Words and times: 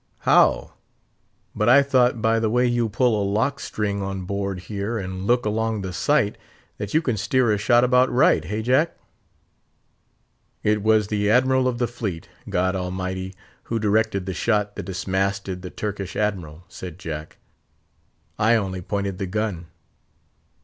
"How? 0.21 0.73
but 1.55 1.69
I 1.69 1.83
thought, 1.83 2.23
by 2.23 2.39
the 2.39 2.49
way 2.49 2.65
you 2.65 2.89
pull 2.89 3.21
a 3.21 3.21
lock 3.23 3.59
string 3.59 4.01
on 4.01 4.23
board 4.25 4.61
here, 4.61 4.97
and 4.97 5.27
look 5.27 5.45
along 5.45 5.83
the 5.83 5.93
sight, 5.93 6.39
that 6.79 6.95
you 6.95 7.03
can 7.03 7.17
steer 7.17 7.51
a 7.51 7.59
shot 7.59 7.83
about 7.83 8.09
right—hey, 8.11 8.63
Jack?" 8.63 8.97
"It 10.63 10.81
was 10.81 11.09
the 11.09 11.29
Admiral 11.29 11.67
of 11.67 11.77
the 11.77 11.85
fleet—God 11.87 12.75
Almighty—who 12.75 13.77
directed 13.77 14.25
the 14.25 14.33
shot 14.33 14.75
that 14.75 14.85
dismasted 14.87 15.61
the 15.61 15.69
Turkish 15.69 16.15
Admiral," 16.15 16.63
said 16.67 16.97
Jack; 16.97 17.37
"I 18.39 18.55
only 18.55 18.81
pointed 18.81 19.19
the 19.19 19.27
gun." 19.27 19.67